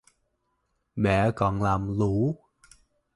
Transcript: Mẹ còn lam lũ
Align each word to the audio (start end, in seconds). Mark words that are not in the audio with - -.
Mẹ 0.95 1.31
còn 1.35 1.61
lam 1.63 1.99
lũ 1.99 2.35